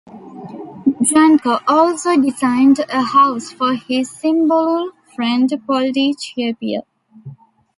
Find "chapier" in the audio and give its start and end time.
6.19-6.81